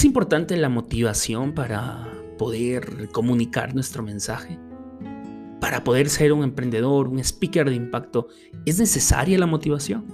¿Es 0.00 0.06
importante 0.06 0.56
la 0.56 0.70
motivación 0.70 1.52
para 1.52 2.08
poder 2.38 3.10
comunicar 3.12 3.74
nuestro 3.74 4.02
mensaje? 4.02 4.58
Para 5.60 5.84
poder 5.84 6.08
ser 6.08 6.32
un 6.32 6.42
emprendedor, 6.42 7.06
un 7.08 7.18
speaker 7.18 7.68
de 7.68 7.76
impacto, 7.76 8.28
¿es 8.64 8.78
necesaria 8.78 9.38
la 9.38 9.44
motivación? 9.44 10.06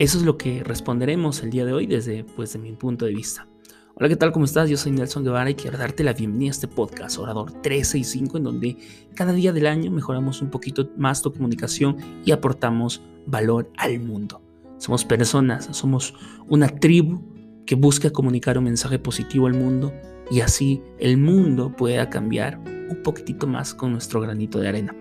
Eso 0.00 0.18
es 0.18 0.24
lo 0.24 0.36
que 0.36 0.64
responderemos 0.64 1.40
el 1.44 1.50
día 1.50 1.64
de 1.64 1.72
hoy 1.72 1.86
desde, 1.86 2.24
pues, 2.24 2.58
mi 2.58 2.72
punto 2.72 3.04
de 3.04 3.14
vista. 3.14 3.46
Hola, 3.94 4.08
¿qué 4.08 4.16
tal? 4.16 4.32
¿Cómo 4.32 4.44
estás? 4.44 4.68
Yo 4.68 4.76
soy 4.76 4.90
Nelson 4.90 5.22
Guevara 5.22 5.50
y 5.50 5.54
quiero 5.54 5.78
darte 5.78 6.02
la 6.02 6.12
bienvenida 6.12 6.50
a 6.50 6.50
este 6.50 6.66
podcast, 6.66 7.16
Orador 7.18 7.52
365, 7.62 8.38
en 8.38 8.42
donde 8.42 8.76
cada 9.14 9.34
día 9.34 9.52
del 9.52 9.68
año 9.68 9.92
mejoramos 9.92 10.42
un 10.42 10.50
poquito 10.50 10.90
más 10.96 11.22
tu 11.22 11.32
comunicación 11.32 11.96
y 12.24 12.32
aportamos 12.32 13.02
valor 13.24 13.70
al 13.76 14.00
mundo. 14.00 14.42
Somos 14.78 15.04
personas, 15.04 15.68
somos 15.70 16.12
una 16.48 16.66
tribu 16.66 17.37
que 17.68 17.74
busca 17.74 18.08
comunicar 18.08 18.56
un 18.56 18.64
mensaje 18.64 18.98
positivo 18.98 19.46
al 19.46 19.52
mundo 19.52 19.92
y 20.30 20.40
así 20.40 20.80
el 20.98 21.18
mundo 21.18 21.70
pueda 21.76 22.08
cambiar 22.08 22.58
un 22.88 23.02
poquitito 23.02 23.46
más 23.46 23.74
con 23.74 23.92
nuestro 23.92 24.22
granito 24.22 24.58
de 24.58 24.68
arena. 24.68 24.96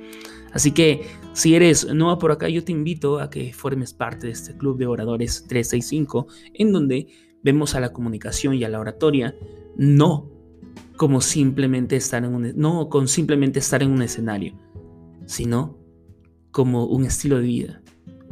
Así 0.51 0.71
que 0.71 1.05
si 1.31 1.55
eres 1.55 1.87
nueva 1.93 2.19
por 2.19 2.33
acá, 2.33 2.49
yo 2.49 2.65
te 2.65 2.73
invito 2.73 3.21
a 3.21 3.29
que 3.29 3.53
formes 3.53 3.93
parte 3.93 4.27
de 4.27 4.33
este 4.33 4.57
club 4.57 4.77
de 4.77 4.85
oradores 4.85 5.45
365, 5.47 6.27
en 6.55 6.73
donde 6.73 7.07
vemos 7.41 7.73
a 7.73 7.79
la 7.79 7.93
comunicación 7.93 8.53
y 8.55 8.65
a 8.65 8.69
la 8.69 8.81
oratoria 8.81 9.33
no 9.77 10.29
como 10.97 11.21
simplemente 11.21 11.95
estar 11.95 12.25
en 12.25 12.35
un, 12.35 12.51
no 12.57 12.89
con 12.89 13.07
simplemente 13.07 13.59
estar 13.59 13.81
en 13.81 13.91
un 13.91 14.01
escenario, 14.01 14.59
sino 15.25 15.77
como 16.51 16.85
un 16.85 17.05
estilo 17.05 17.37
de 17.37 17.43
vida, 17.43 17.81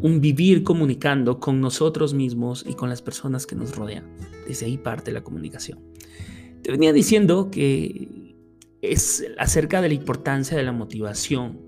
un 0.05 0.21
vivir 0.21 0.63
comunicando 0.63 1.39
con 1.39 1.61
nosotros 1.61 2.13
mismos 2.13 2.65
y 2.67 2.73
con 2.73 2.89
las 2.89 3.01
personas 3.01 3.45
que 3.45 3.55
nos 3.55 3.75
rodean. 3.75 4.05
Desde 4.47 4.65
ahí 4.65 4.77
parte 4.77 5.11
la 5.11 5.23
comunicación. 5.23 5.79
Te 6.61 6.71
venía 6.71 6.93
diciendo 6.93 7.49
que 7.49 8.35
es 8.81 9.25
acerca 9.37 9.81
de 9.81 9.89
la 9.89 9.93
importancia 9.93 10.57
de 10.57 10.63
la 10.63 10.71
motivación 10.71 11.59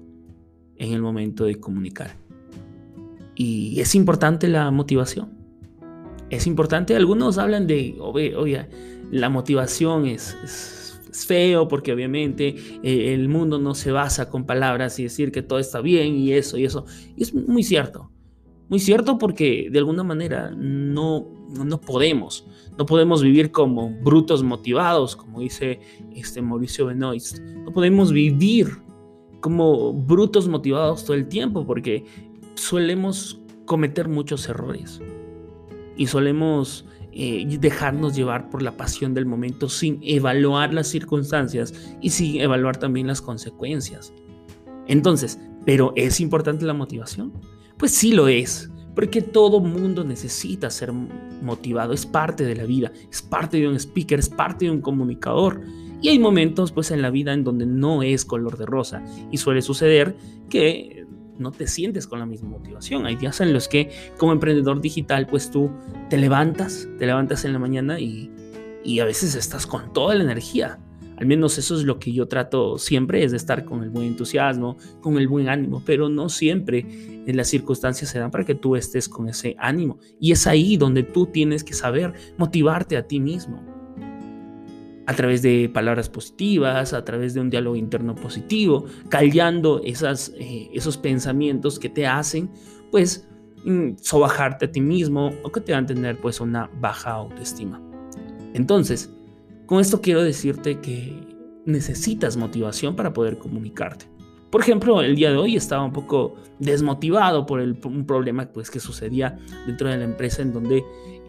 en 0.75 0.93
el 0.93 1.01
momento 1.01 1.45
de 1.45 1.55
comunicar. 1.55 2.15
Y 3.35 3.79
es 3.79 3.95
importante 3.95 4.47
la 4.47 4.69
motivación 4.71 5.37
es 6.29 6.47
importante. 6.47 6.95
Algunos 6.95 7.37
hablan 7.37 7.67
de, 7.67 7.95
oye, 7.99 8.67
la 9.11 9.29
motivación 9.29 10.05
es, 10.05 10.35
feo 11.11 11.67
porque 11.67 11.91
obviamente 11.93 12.55
eh, 12.83 13.13
el 13.15 13.27
mundo 13.27 13.57
no 13.57 13.73
se 13.73 13.91
basa 13.91 14.29
con 14.29 14.45
palabras 14.45 14.99
y 14.99 15.03
decir 15.03 15.31
que 15.31 15.41
todo 15.41 15.57
está 15.57 15.81
bien 15.81 16.15
y 16.15 16.33
eso 16.33 16.57
y 16.57 16.65
eso. 16.65 16.85
Es 17.17 17.33
muy 17.33 17.63
cierto. 17.63 18.11
Muy 18.69 18.79
cierto 18.79 19.17
porque 19.17 19.69
de 19.71 19.79
alguna 19.79 20.03
manera 20.03 20.51
no, 20.51 21.27
no 21.49 21.79
podemos. 21.79 22.45
No 22.77 22.85
podemos 22.85 23.21
vivir 23.21 23.51
como 23.51 23.89
brutos 24.03 24.43
motivados, 24.43 25.15
como 25.15 25.39
dice 25.39 25.79
este 26.13 26.41
Mauricio 26.41 26.87
Benoist. 26.87 27.39
No 27.39 27.71
podemos 27.71 28.11
vivir 28.11 28.67
como 29.39 29.93
brutos 29.93 30.47
motivados 30.47 31.05
todo 31.05 31.15
el 31.15 31.27
tiempo 31.27 31.65
porque 31.65 32.05
solemos 32.55 33.39
cometer 33.65 34.09
muchos 34.09 34.49
errores 34.49 35.01
y 35.95 36.07
solemos 36.07 36.85
eh, 37.13 37.57
dejarnos 37.59 38.15
llevar 38.15 38.49
por 38.49 38.61
la 38.61 38.77
pasión 38.77 39.13
del 39.13 39.25
momento 39.25 39.69
sin 39.69 39.99
evaluar 40.03 40.73
las 40.73 40.87
circunstancias 40.87 41.73
y 42.01 42.09
sin 42.09 42.41
evaluar 42.41 42.77
también 42.77 43.07
las 43.07 43.21
consecuencias. 43.21 44.13
Entonces, 44.87 45.39
¿pero 45.65 45.93
es 45.95 46.19
importante 46.19 46.65
la 46.65 46.73
motivación? 46.73 47.33
Pues 47.77 47.91
sí 47.91 48.11
lo 48.11 48.27
es, 48.27 48.71
porque 48.95 49.21
todo 49.21 49.59
mundo 49.59 50.03
necesita 50.03 50.69
ser 50.69 50.91
motivado, 50.91 51.93
es 51.93 52.05
parte 52.05 52.43
de 52.43 52.55
la 52.55 52.63
vida, 52.63 52.91
es 53.11 53.21
parte 53.21 53.57
de 53.57 53.67
un 53.67 53.75
speaker, 53.75 54.17
es 54.17 54.29
parte 54.29 54.65
de 54.65 54.71
un 54.71 54.81
comunicador. 54.81 55.61
Y 56.01 56.09
hay 56.09 56.19
momentos 56.19 56.71
pues 56.71 56.91
en 56.91 57.01
la 57.01 57.09
vida 57.09 57.33
en 57.33 57.43
donde 57.43 57.65
no 57.65 58.03
es 58.03 58.25
color 58.25 58.57
de 58.57 58.65
rosa 58.65 59.03
y 59.31 59.37
suele 59.37 59.61
suceder 59.61 60.15
que 60.49 61.05
no 61.37 61.51
te 61.51 61.67
sientes 61.67 62.07
con 62.07 62.19
la 62.19 62.25
misma 62.25 62.49
motivación. 62.49 63.05
Hay 63.05 63.15
días 63.15 63.41
en 63.41 63.53
los 63.53 63.67
que 63.67 63.91
como 64.17 64.31
emprendedor 64.31 64.81
digital, 64.81 65.27
pues 65.27 65.51
tú 65.51 65.69
te 66.09 66.17
levantas, 66.17 66.87
te 66.97 67.05
levantas 67.05 67.45
en 67.45 67.53
la 67.53 67.59
mañana 67.59 67.99
y, 67.99 68.31
y 68.83 68.99
a 68.99 69.05
veces 69.05 69.35
estás 69.35 69.67
con 69.67 69.93
toda 69.93 70.15
la 70.15 70.23
energía. 70.23 70.79
Al 71.17 71.25
menos 71.25 71.57
eso 71.57 71.75
es 71.75 71.83
lo 71.83 71.99
que 71.99 72.13
yo 72.13 72.27
trato 72.27 72.77
siempre, 72.77 73.23
es 73.23 73.31
de 73.31 73.37
estar 73.37 73.65
con 73.65 73.83
el 73.83 73.89
buen 73.89 74.07
entusiasmo, 74.07 74.77
con 75.01 75.17
el 75.17 75.27
buen 75.27 75.49
ánimo, 75.49 75.81
pero 75.85 76.09
no 76.09 76.29
siempre 76.29 76.85
las 77.25 77.47
circunstancias 77.49 78.11
se 78.11 78.19
dan 78.19 78.31
para 78.31 78.45
que 78.45 78.55
tú 78.55 78.75
estés 78.75 79.09
con 79.09 79.27
ese 79.27 79.55
ánimo. 79.57 79.97
Y 80.19 80.31
es 80.31 80.45
ahí 80.45 80.77
donde 80.77 81.03
tú 81.03 81.25
tienes 81.25 81.63
que 81.63 81.73
saber 81.73 82.13
motivarte 82.37 82.97
a 82.97 83.07
ti 83.07 83.19
mismo 83.19 83.77
a 85.07 85.13
través 85.13 85.41
de 85.41 85.69
palabras 85.73 86.09
positivas, 86.09 86.93
a 86.93 87.03
través 87.03 87.33
de 87.33 87.39
un 87.39 87.49
diálogo 87.49 87.77
interno 87.77 88.13
positivo, 88.13 88.85
callando 89.09 89.81
eh, 89.83 90.69
esos 90.73 90.97
pensamientos 90.97 91.79
que 91.79 91.89
te 91.89 92.05
hacen, 92.05 92.51
pues, 92.91 93.25
mm, 93.63 93.91
sobajarte 94.01 94.65
a 94.65 94.71
ti 94.71 94.81
mismo 94.81 95.31
o 95.43 95.51
que 95.51 95.61
te 95.61 95.71
van 95.71 95.85
a 95.85 95.87
tener, 95.87 96.17
pues, 96.17 96.41
una 96.41 96.69
baja 96.81 97.11
autoestima. 97.11 97.81
Entonces, 98.53 99.09
con 99.67 99.79
esto 99.79 100.01
quiero 100.01 100.23
decirte 100.23 100.79
que 100.79 101.13
necesitas 101.65 102.37
motivación 102.37 102.95
para 102.95 103.13
poder 103.13 103.37
comunicarte. 103.37 104.05
Por 104.49 104.61
ejemplo, 104.61 105.01
el 105.01 105.15
día 105.15 105.29
de 105.29 105.37
hoy 105.37 105.55
estaba 105.55 105.83
un 105.83 105.93
poco 105.93 106.35
desmotivado 106.57 107.45
por 107.45 107.59
un 107.59 108.05
problema 108.07 108.49
pues, 108.51 108.71
que 108.71 108.79
sucedía 108.79 109.37
dentro 109.67 109.89
de 109.89 109.97
la 109.97 110.05
empresa 110.05 110.41
en 110.41 110.53
donde, 110.53 110.77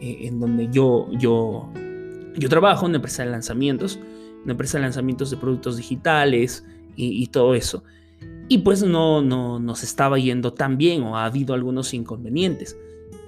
eh, 0.01 0.19
en 0.23 0.39
donde 0.41 0.69
yo, 0.71 1.09
yo 1.19 1.71
yo 2.39 2.49
trabajo 2.49 2.87
una 2.87 2.97
empresa 2.97 3.25
de 3.25 3.31
lanzamientos, 3.31 3.99
una 4.45 4.53
empresa 4.53 4.79
de 4.79 4.83
lanzamientos 4.83 5.31
de 5.31 5.37
productos 5.37 5.77
digitales 5.77 6.65
y, 6.97 7.27
todo 7.29 7.55
eso. 7.55 7.85
Y 8.49 8.59
pues 8.59 8.83
no, 8.83 9.23
no 9.23 9.61
nos 9.61 9.83
estaba 9.83 10.19
yendo 10.19 10.53
tan 10.53 10.79
bien 10.79 11.03
o 11.03 11.17
ha 11.17 11.27
habido 11.27 11.55
algunos 11.55 11.95
inconvenientes. 11.95 12.77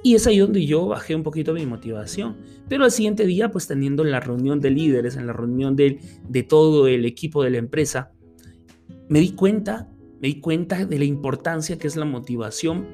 Y 0.02 0.14
es 0.14 0.26
ahí 0.26 0.38
donde 0.38 0.64
yo 0.64 0.86
bajé 0.86 1.14
un 1.14 1.22
poquito 1.22 1.52
mi 1.52 1.66
motivación. 1.66 2.38
Pero 2.68 2.84
al 2.84 2.90
siguiente 2.90 3.26
día, 3.26 3.50
pues 3.50 3.66
teniendo 3.66 4.02
la 4.04 4.20
reunión 4.20 4.60
de 4.60 4.70
líderes, 4.70 5.16
en 5.16 5.26
la 5.26 5.32
reunión 5.32 5.76
de, 5.76 6.00
de 6.28 6.42
todo 6.42 6.86
el 6.86 7.04
equipo 7.04 7.42
de 7.42 7.50
la 7.50 7.58
empresa, 7.58 8.12
me 9.08 9.20
di 9.20 9.32
cuenta, 9.32 9.90
me 10.20 10.28
di 10.28 10.40
cuenta 10.40 10.86
de 10.86 10.98
la 10.98 11.04
importancia 11.04 11.78
que 11.78 11.86
es 11.86 11.96
la 11.96 12.04
motivación 12.04 12.86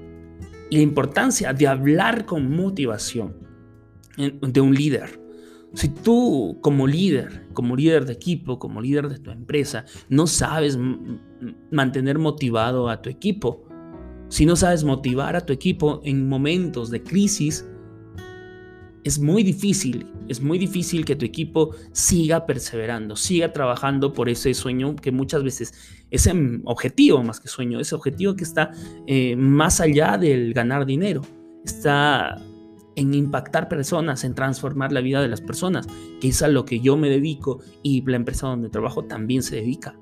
y 0.70 0.76
la 0.76 0.82
importancia 0.82 1.52
de 1.52 1.66
hablar 1.68 2.26
con 2.26 2.50
motivación 2.50 3.36
de 4.16 4.60
un 4.60 4.74
líder. 4.74 5.20
Si 5.74 5.88
tú 5.88 6.58
como 6.62 6.86
líder, 6.86 7.46
como 7.52 7.76
líder 7.76 8.06
de 8.06 8.14
equipo, 8.14 8.58
como 8.58 8.80
líder 8.80 9.08
de 9.08 9.18
tu 9.18 9.30
empresa, 9.30 9.84
no 10.08 10.26
sabes 10.26 10.78
mantener 11.70 12.18
motivado 12.18 12.88
a 12.88 13.02
tu 13.02 13.10
equipo, 13.10 13.65
si 14.28 14.46
no 14.46 14.56
sabes 14.56 14.84
motivar 14.84 15.36
a 15.36 15.44
tu 15.44 15.52
equipo 15.52 16.00
en 16.04 16.28
momentos 16.28 16.90
de 16.90 17.02
crisis, 17.02 17.64
es 19.04 19.20
muy 19.20 19.44
difícil, 19.44 20.06
es 20.28 20.40
muy 20.40 20.58
difícil 20.58 21.04
que 21.04 21.14
tu 21.14 21.24
equipo 21.24 21.70
siga 21.92 22.44
perseverando, 22.44 23.14
siga 23.14 23.52
trabajando 23.52 24.12
por 24.12 24.28
ese 24.28 24.52
sueño 24.52 24.96
que 24.96 25.12
muchas 25.12 25.44
veces, 25.44 25.72
ese 26.10 26.32
objetivo 26.64 27.22
más 27.22 27.38
que 27.38 27.46
sueño, 27.46 27.78
ese 27.78 27.94
objetivo 27.94 28.34
que 28.34 28.42
está 28.42 28.72
eh, 29.06 29.36
más 29.36 29.80
allá 29.80 30.18
del 30.18 30.52
ganar 30.52 30.86
dinero, 30.86 31.22
está 31.64 32.36
en 32.96 33.14
impactar 33.14 33.68
personas, 33.68 34.24
en 34.24 34.34
transformar 34.34 34.90
la 34.90 35.02
vida 35.02 35.22
de 35.22 35.28
las 35.28 35.40
personas, 35.40 35.86
que 36.20 36.28
es 36.28 36.42
a 36.42 36.48
lo 36.48 36.64
que 36.64 36.80
yo 36.80 36.96
me 36.96 37.08
dedico 37.08 37.60
y 37.84 38.02
la 38.02 38.16
empresa 38.16 38.48
donde 38.48 38.70
trabajo 38.70 39.04
también 39.04 39.44
se 39.44 39.56
dedica. 39.56 39.96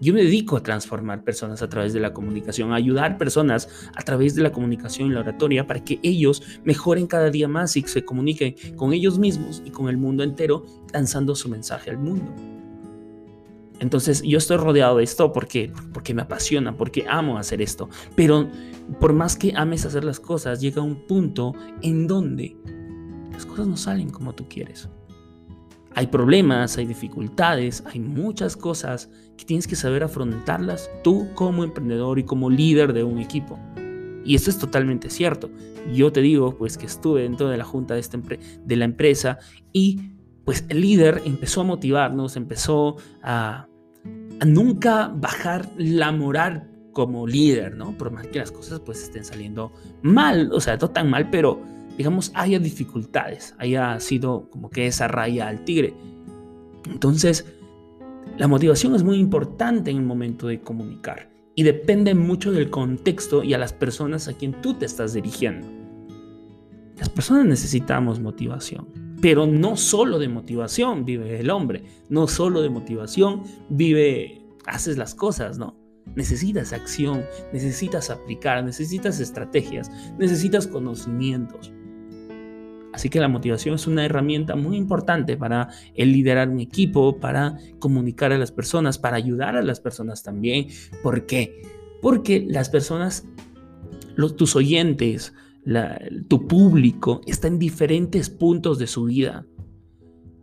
Yo 0.00 0.14
me 0.14 0.22
dedico 0.22 0.56
a 0.56 0.62
transformar 0.62 1.24
personas 1.24 1.60
a 1.60 1.68
través 1.68 1.92
de 1.92 2.00
la 2.00 2.14
comunicación, 2.14 2.72
a 2.72 2.76
ayudar 2.76 3.18
personas 3.18 3.68
a 3.94 4.02
través 4.02 4.34
de 4.34 4.42
la 4.42 4.50
comunicación 4.50 5.08
y 5.08 5.12
la 5.12 5.20
oratoria 5.20 5.66
para 5.66 5.84
que 5.84 6.00
ellos 6.02 6.42
mejoren 6.64 7.06
cada 7.06 7.28
día 7.30 7.48
más 7.48 7.76
y 7.76 7.82
se 7.82 8.02
comuniquen 8.02 8.54
con 8.76 8.94
ellos 8.94 9.18
mismos 9.18 9.62
y 9.64 9.70
con 9.70 9.90
el 9.90 9.98
mundo 9.98 10.22
entero, 10.22 10.64
lanzando 10.94 11.34
su 11.34 11.50
mensaje 11.50 11.90
al 11.90 11.98
mundo. 11.98 12.32
Entonces 13.78 14.22
yo 14.22 14.38
estoy 14.38 14.56
rodeado 14.56 14.98
de 14.98 15.04
esto 15.04 15.32
porque, 15.32 15.72
porque 15.92 16.14
me 16.14 16.22
apasiona, 16.22 16.76
porque 16.76 17.04
amo 17.08 17.36
hacer 17.36 17.60
esto. 17.60 17.90
Pero 18.14 18.48
por 19.00 19.12
más 19.12 19.36
que 19.36 19.52
ames 19.54 19.84
hacer 19.84 20.04
las 20.04 20.20
cosas, 20.20 20.60
llega 20.60 20.80
un 20.80 21.06
punto 21.06 21.54
en 21.82 22.06
donde 22.06 22.56
las 23.32 23.44
cosas 23.44 23.66
no 23.66 23.76
salen 23.76 24.10
como 24.10 24.34
tú 24.34 24.46
quieres. 24.48 24.88
Hay 25.94 26.06
problemas, 26.06 26.78
hay 26.78 26.86
dificultades, 26.86 27.82
hay 27.86 28.00
muchas 28.00 28.56
cosas 28.56 29.10
que 29.36 29.44
tienes 29.44 29.66
que 29.66 29.76
saber 29.76 30.04
afrontarlas 30.04 30.90
tú 31.02 31.28
como 31.34 31.64
emprendedor 31.64 32.18
y 32.18 32.24
como 32.24 32.48
líder 32.48 32.92
de 32.92 33.02
un 33.02 33.18
equipo. 33.18 33.58
Y 34.24 34.34
esto 34.34 34.50
es 34.50 34.58
totalmente 34.58 35.10
cierto. 35.10 35.50
Yo 35.92 36.12
te 36.12 36.20
digo 36.20 36.56
pues 36.56 36.78
que 36.78 36.86
estuve 36.86 37.22
dentro 37.22 37.48
de 37.48 37.56
la 37.56 37.64
junta 37.64 37.94
de, 37.94 38.00
esta 38.00 38.18
de 38.18 38.76
la 38.76 38.84
empresa 38.84 39.38
y 39.72 40.12
pues 40.44 40.64
el 40.68 40.80
líder 40.80 41.22
empezó 41.24 41.62
a 41.62 41.64
motivarnos, 41.64 42.36
empezó 42.36 42.96
a 43.22 43.66
nunca 44.46 45.12
bajar 45.14 45.68
la 45.76 46.12
moral 46.12 46.70
como 46.92 47.26
líder, 47.26 47.76
¿no? 47.76 47.96
Por 47.96 48.10
más 48.10 48.26
que 48.26 48.38
las 48.38 48.52
cosas 48.52 48.80
pues 48.80 49.02
estén 49.02 49.24
saliendo 49.24 49.72
mal, 50.02 50.50
o 50.52 50.60
sea, 50.60 50.76
no 50.76 50.90
tan 50.90 51.08
mal, 51.08 51.30
pero 51.30 51.60
digamos, 51.96 52.32
haya 52.34 52.58
dificultades, 52.58 53.54
haya 53.58 53.98
sido 54.00 54.48
como 54.50 54.70
que 54.70 54.86
esa 54.86 55.08
raya 55.08 55.48
al 55.48 55.64
tigre. 55.64 55.94
Entonces, 56.90 57.46
la 58.38 58.48
motivación 58.48 58.94
es 58.94 59.02
muy 59.02 59.18
importante 59.18 59.90
en 59.90 59.98
el 59.98 60.04
momento 60.04 60.46
de 60.46 60.60
comunicar 60.60 61.30
y 61.54 61.62
depende 61.62 62.14
mucho 62.14 62.52
del 62.52 62.70
contexto 62.70 63.42
y 63.42 63.54
a 63.54 63.58
las 63.58 63.72
personas 63.72 64.28
a 64.28 64.32
quien 64.32 64.60
tú 64.62 64.74
te 64.74 64.86
estás 64.86 65.12
dirigiendo. 65.12 65.66
Las 66.96 67.08
personas 67.08 67.46
necesitamos 67.46 68.20
motivación, 68.20 68.88
pero 69.20 69.46
no 69.46 69.76
solo 69.76 70.18
de 70.18 70.28
motivación 70.28 71.04
vive 71.04 71.40
el 71.40 71.50
hombre, 71.50 71.84
no 72.08 72.26
solo 72.26 72.62
de 72.62 72.70
motivación 72.70 73.42
vive, 73.68 74.42
haces 74.66 74.96
las 74.96 75.14
cosas, 75.14 75.58
¿no? 75.58 75.76
Necesitas 76.14 76.72
acción, 76.72 77.24
necesitas 77.52 78.10
aplicar, 78.10 78.64
necesitas 78.64 79.20
estrategias, 79.20 79.90
necesitas 80.18 80.66
conocimientos. 80.66 81.72
Así 82.92 83.08
que 83.08 83.20
la 83.20 83.28
motivación 83.28 83.76
es 83.76 83.86
una 83.86 84.04
herramienta 84.04 84.56
muy 84.56 84.76
importante 84.76 85.36
para 85.36 85.68
el 85.94 86.12
liderar 86.12 86.48
un 86.48 86.60
equipo, 86.60 87.18
para 87.18 87.56
comunicar 87.78 88.32
a 88.32 88.38
las 88.38 88.50
personas, 88.52 88.98
para 88.98 89.16
ayudar 89.16 89.56
a 89.56 89.62
las 89.62 89.80
personas 89.80 90.22
también. 90.22 90.66
¿Por 91.02 91.26
qué? 91.26 91.62
Porque 92.02 92.44
las 92.48 92.68
personas, 92.68 93.26
tus 94.36 94.56
oyentes, 94.56 95.32
tu 96.28 96.48
público 96.48 97.20
está 97.26 97.46
en 97.46 97.58
diferentes 97.58 98.28
puntos 98.28 98.78
de 98.78 98.86
su 98.86 99.04
vida. 99.04 99.46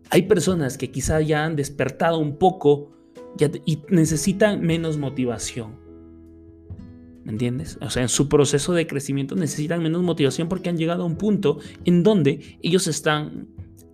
Hay 0.09 0.21
personas 0.21 0.77
que 0.77 0.89
quizá 0.89 1.19
ya 1.19 1.43
han 1.43 1.57
despertado 1.57 2.17
un 2.17 2.37
poco 2.37 2.91
y 3.65 3.83
necesitan 3.89 4.61
menos 4.61 4.97
motivación. 4.97 5.86
¿Me 7.27 7.33
entiendes? 7.33 7.77
O 7.81 7.89
sea, 7.89 8.03
en 8.03 8.07
su 8.07 8.29
proceso 8.29 8.71
de 8.71 8.87
crecimiento 8.87 9.35
necesitan 9.35 9.83
menos 9.83 10.01
motivación 10.01 10.47
porque 10.47 10.69
han 10.69 10.77
llegado 10.77 11.03
a 11.03 11.05
un 11.05 11.17
punto 11.17 11.59
en 11.83 12.01
donde 12.01 12.57
ellos 12.61 12.87
están, 12.87 13.49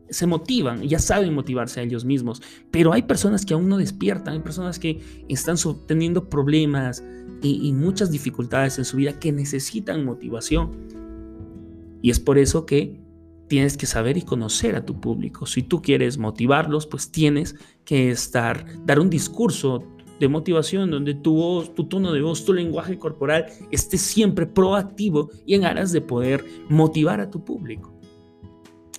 se 0.08 0.28
motivan, 0.28 0.84
ya 0.84 1.00
saben 1.00 1.34
motivarse 1.34 1.80
a 1.80 1.84
ellos 1.84 2.06
mismos. 2.06 2.44
Pero 2.70 2.94
hay 2.94 3.02
personas 3.02 3.44
que 3.44 3.56
aún 3.56 3.70
no 3.70 3.78
despiertan, 3.78 4.36
hay 4.36 4.42
personas 4.42 4.78
que 4.78 5.02
están 5.30 5.56
teniendo 5.88 6.30
problemas 6.30 7.04
y, 7.42 7.68
y 7.68 7.74
muchas 7.74 8.12
dificultades 8.12 8.78
en 8.78 8.86
su 8.86 8.98
vida 8.98 9.18
que 9.18 9.32
necesitan 9.32 10.06
motivación. 10.06 10.70
Y 12.04 12.12
es 12.12 12.20
por 12.20 12.38
eso 12.38 12.68
que 12.68 13.02
tienes 13.48 13.78
que 13.78 13.88
saber 13.88 14.16
y 14.16 14.22
conocer 14.22 14.76
a 14.76 14.86
tu 14.86 15.02
público. 15.02 15.48
Si 15.48 15.64
tú 15.64 15.82
quieres 15.82 16.20
motivarlos, 16.20 16.86
pues 16.86 17.12
tienes 17.12 17.56
que 17.84 18.12
estar, 18.12 18.68
dar 18.86 19.00
un 19.00 19.10
discurso 19.10 19.93
de 20.24 20.30
motivación 20.30 20.90
donde 20.90 21.14
tu 21.14 21.36
voz, 21.36 21.76
tu 21.76 21.86
tono 21.86 22.12
de 22.12 22.22
voz, 22.22 22.46
tu 22.46 22.54
lenguaje 22.54 22.98
corporal 22.98 23.46
esté 23.72 23.98
siempre 23.98 24.46
proactivo 24.46 25.30
y 25.46 25.56
en 25.56 25.66
aras 25.66 25.92
de 25.92 26.02
poder 26.02 26.44
motivar 26.70 27.20
a 27.20 27.30
tu 27.30 27.44
público. 27.44 27.94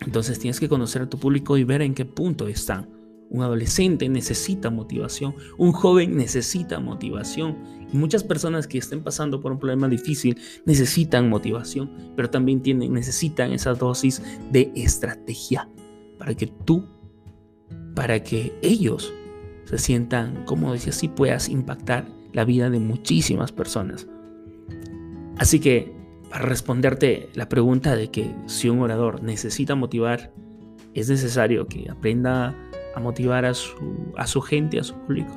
Entonces 0.04 0.38
tienes 0.38 0.60
que 0.60 0.68
conocer 0.68 1.02
a 1.02 1.08
tu 1.08 1.18
público 1.18 1.56
y 1.56 1.64
ver 1.64 1.82
en 1.82 1.94
qué 1.94 2.04
punto 2.04 2.46
están. 2.46 2.88
Un 3.30 3.42
adolescente 3.42 4.08
necesita 4.08 4.70
motivación, 4.70 5.34
un 5.56 5.72
joven 5.72 6.16
necesita 6.16 6.78
motivación 6.78 7.56
muchas 7.94 8.24
personas 8.24 8.66
que 8.66 8.78
estén 8.78 9.02
pasando 9.02 9.40
por 9.40 9.52
un 9.52 9.58
problema 9.58 9.88
difícil 9.88 10.36
necesitan 10.66 11.28
motivación, 11.28 11.90
pero 12.16 12.28
también 12.28 12.60
tienen, 12.60 12.92
necesitan 12.92 13.52
esa 13.52 13.74
dosis 13.74 14.22
de 14.50 14.72
estrategia 14.74 15.68
para 16.18 16.34
que 16.34 16.46
tú, 16.46 16.84
para 17.94 18.22
que 18.22 18.52
ellos 18.62 19.12
se 19.64 19.78
sientan 19.78 20.44
cómodos 20.44 20.86
y 20.86 20.90
así 20.90 21.08
puedas 21.08 21.48
impactar 21.48 22.06
la 22.32 22.44
vida 22.44 22.70
de 22.70 22.80
muchísimas 22.80 23.52
personas. 23.52 24.06
Así 25.38 25.60
que, 25.60 25.92
para 26.30 26.44
responderte 26.44 27.28
la 27.34 27.48
pregunta 27.48 27.96
de 27.96 28.10
que 28.10 28.34
si 28.46 28.68
un 28.68 28.80
orador 28.80 29.22
necesita 29.22 29.74
motivar, 29.74 30.32
es 30.94 31.08
necesario 31.08 31.66
que 31.66 31.90
aprenda 31.90 32.54
a 32.94 33.00
motivar 33.00 33.44
a 33.44 33.54
su, 33.54 34.12
a 34.16 34.26
su 34.26 34.40
gente, 34.40 34.78
a 34.78 34.84
su 34.84 34.94
público. 34.94 35.32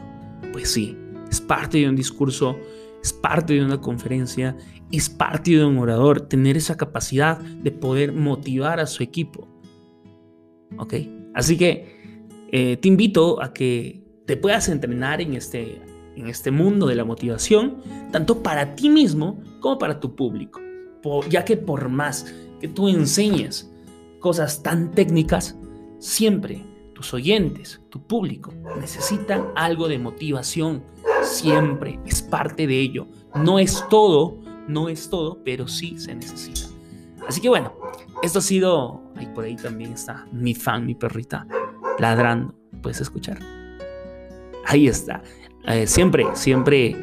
Pues 0.51 0.71
sí, 0.71 0.97
es 1.29 1.41
parte 1.41 1.79
de 1.79 1.89
un 1.89 1.95
discurso, 1.95 2.57
es 3.03 3.13
parte 3.13 3.53
de 3.53 3.63
una 3.63 3.81
conferencia, 3.81 4.55
es 4.91 5.09
parte 5.09 5.51
de 5.51 5.65
un 5.65 5.77
orador 5.77 6.21
tener 6.21 6.57
esa 6.57 6.77
capacidad 6.77 7.39
de 7.39 7.71
poder 7.71 8.13
motivar 8.13 8.79
a 8.79 8.87
su 8.87 9.03
equipo. 9.03 9.47
¿Ok? 10.77 10.93
Así 11.33 11.57
que 11.57 11.97
eh, 12.51 12.77
te 12.77 12.87
invito 12.87 13.41
a 13.41 13.53
que 13.53 14.06
te 14.27 14.35
puedas 14.35 14.67
entrenar 14.67 15.21
en 15.21 15.33
este, 15.33 15.81
en 16.15 16.27
este 16.27 16.51
mundo 16.51 16.85
de 16.85 16.95
la 16.95 17.05
motivación, 17.05 17.77
tanto 18.11 18.43
para 18.43 18.75
ti 18.75 18.89
mismo 18.89 19.41
como 19.61 19.79
para 19.79 19.99
tu 19.99 20.15
público. 20.15 20.61
ya 21.29 21.45
que 21.45 21.55
por 21.55 21.87
más 21.87 22.31
que 22.59 22.67
tú 22.67 22.89
enseñes 22.89 23.71
cosas 24.19 24.61
tan 24.61 24.91
técnicas, 24.91 25.57
siempre 25.99 26.65
tus 26.93 27.13
oyentes, 27.13 27.81
tu 27.89 28.05
público, 28.05 28.53
necesitan 28.77 29.45
algo 29.55 29.87
de 29.87 29.97
motivación. 29.97 30.83
Siempre 31.23 31.99
es 32.05 32.21
parte 32.21 32.67
de 32.67 32.79
ello. 32.81 33.07
No 33.35 33.59
es 33.59 33.85
todo, 33.89 34.39
no 34.67 34.89
es 34.89 35.09
todo, 35.09 35.41
pero 35.45 35.69
sí 35.69 35.97
se 35.97 36.13
necesita. 36.13 36.67
Así 37.27 37.39
que 37.39 37.47
bueno, 37.47 37.73
esto 38.23 38.39
ha 38.39 38.41
sido, 38.41 39.03
ahí 39.15 39.27
por 39.27 39.45
ahí 39.45 39.55
también 39.55 39.93
está 39.93 40.27
mi 40.33 40.53
fan, 40.53 40.85
mi 40.85 40.95
perrita, 40.95 41.47
ladrando. 41.99 42.53
Puedes 42.81 42.99
escuchar 42.99 43.56
ahí 44.67 44.87
está. 44.87 45.23
Eh, 45.67 45.87
siempre, 45.87 46.25
siempre, 46.33 46.95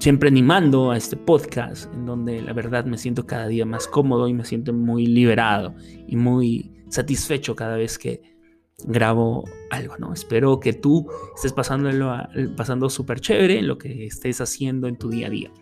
siempre 0.00 0.28
animando 0.28 0.90
a 0.90 0.96
este 0.96 1.16
podcast 1.16 1.92
en 1.94 2.06
donde 2.06 2.42
la 2.42 2.52
verdad 2.52 2.84
me 2.84 2.98
siento 2.98 3.26
cada 3.26 3.46
día 3.46 3.66
más 3.66 3.86
cómodo 3.86 4.26
y 4.28 4.34
me 4.34 4.44
siento 4.44 4.72
muy 4.72 5.06
liberado 5.06 5.74
y 6.06 6.16
muy 6.16 6.72
satisfecho 6.88 7.54
cada 7.54 7.76
vez 7.76 7.98
que 7.98 8.34
grabo 8.86 9.44
algo, 9.70 9.96
¿no? 9.98 10.12
Espero 10.12 10.58
que 10.58 10.72
tú 10.72 11.08
estés 11.36 11.52
pasándolo, 11.52 12.12
pasando 12.56 12.90
súper 12.90 13.20
chévere 13.20 13.60
en 13.60 13.68
lo 13.68 13.78
que 13.78 14.06
estés 14.06 14.40
haciendo 14.40 14.88
en 14.88 14.96
tu 14.96 15.10
día 15.10 15.28
a 15.28 15.30
día. 15.30 15.52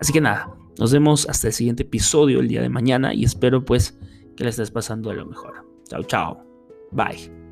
Así 0.00 0.12
que 0.12 0.20
nada, 0.20 0.54
nos 0.78 0.92
vemos 0.92 1.28
hasta 1.28 1.48
el 1.48 1.52
siguiente 1.52 1.82
episodio 1.82 2.40
el 2.40 2.48
día 2.48 2.62
de 2.62 2.70
mañana 2.70 3.12
y 3.12 3.24
espero 3.24 3.64
pues 3.64 3.98
que 4.36 4.44
le 4.44 4.50
estés 4.50 4.70
pasando 4.70 5.10
a 5.10 5.14
lo 5.14 5.26
mejor. 5.26 5.66
Chao, 5.88 6.02
chao. 6.04 6.42
Bye. 6.90 7.43